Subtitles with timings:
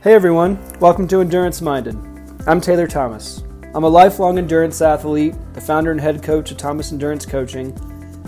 [0.00, 1.96] Hey everyone, welcome to Endurance Minded.
[2.46, 3.42] I'm Taylor Thomas.
[3.74, 7.76] I'm a lifelong endurance athlete, the founder and head coach of Thomas Endurance Coaching,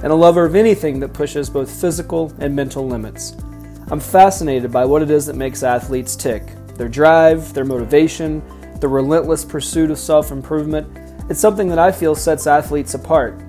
[0.03, 3.37] and a lover of anything that pushes both physical and mental limits.
[3.89, 6.43] I'm fascinated by what it is that makes athletes tick
[6.75, 8.43] their drive, their motivation,
[8.81, 10.89] the relentless pursuit of self improvement.
[11.31, 13.41] It's something that I feel sets athletes apart.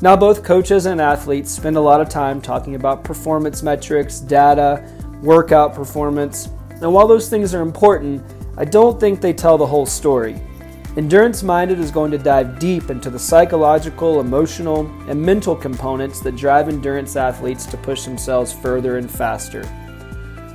[0.00, 4.84] Now, both coaches and athletes spend a lot of time talking about performance metrics, data,
[5.22, 6.48] workout performance,
[6.80, 8.22] and while those things are important,
[8.56, 10.40] I don't think they tell the whole story.
[10.96, 16.36] Endurance Minded is going to dive deep into the psychological, emotional, and mental components that
[16.36, 19.62] drive endurance athletes to push themselves further and faster.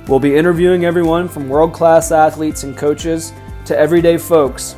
[0.08, 3.32] We'll be interviewing everyone from world class athletes and coaches
[3.64, 4.76] to everyday folks.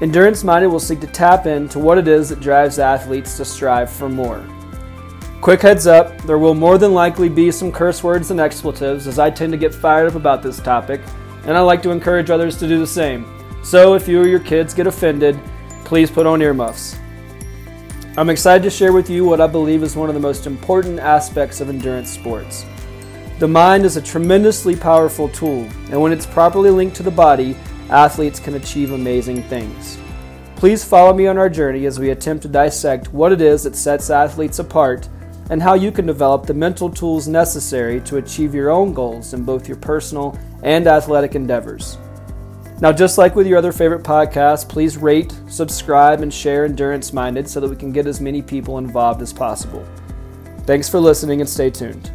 [0.00, 3.90] Endurance Minded will seek to tap into what it is that drives athletes to strive
[3.90, 4.46] for more.
[5.40, 9.20] Quick heads up, there will more than likely be some curse words and expletives as
[9.20, 11.00] I tend to get fired up about this topic,
[11.44, 13.24] and I like to encourage others to do the same.
[13.62, 15.38] So if you or your kids get offended,
[15.84, 16.96] please put on earmuffs.
[18.16, 20.98] I'm excited to share with you what I believe is one of the most important
[20.98, 22.66] aspects of endurance sports.
[23.38, 27.56] The mind is a tremendously powerful tool, and when it's properly linked to the body,
[27.90, 29.98] athletes can achieve amazing things.
[30.56, 33.76] Please follow me on our journey as we attempt to dissect what it is that
[33.76, 35.08] sets athletes apart
[35.50, 39.44] and how you can develop the mental tools necessary to achieve your own goals in
[39.44, 41.98] both your personal and athletic endeavors.
[42.80, 47.48] Now, just like with your other favorite podcasts, please rate, subscribe, and share Endurance Minded
[47.48, 49.84] so that we can get as many people involved as possible.
[50.64, 52.12] Thanks for listening and stay tuned.